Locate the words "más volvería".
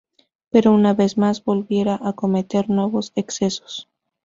1.19-1.93